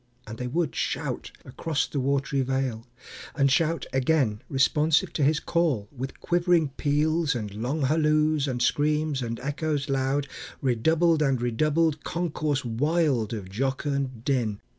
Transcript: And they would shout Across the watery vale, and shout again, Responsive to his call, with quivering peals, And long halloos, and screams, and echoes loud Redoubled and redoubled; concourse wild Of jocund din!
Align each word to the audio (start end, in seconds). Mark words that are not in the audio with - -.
And 0.25 0.39
they 0.39 0.47
would 0.47 0.73
shout 0.73 1.29
Across 1.45 1.89
the 1.89 1.99
watery 1.99 2.41
vale, 2.41 2.87
and 3.35 3.51
shout 3.51 3.85
again, 3.93 4.41
Responsive 4.49 5.13
to 5.13 5.21
his 5.23 5.39
call, 5.39 5.89
with 5.95 6.19
quivering 6.19 6.69
peals, 6.69 7.35
And 7.35 7.53
long 7.53 7.83
halloos, 7.83 8.47
and 8.47 8.63
screams, 8.63 9.21
and 9.21 9.39
echoes 9.41 9.89
loud 9.89 10.27
Redoubled 10.59 11.21
and 11.21 11.39
redoubled; 11.39 12.03
concourse 12.03 12.65
wild 12.65 13.31
Of 13.31 13.47
jocund 13.49 14.23
din! 14.25 14.59